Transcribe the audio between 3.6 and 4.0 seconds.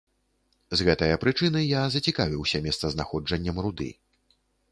руды.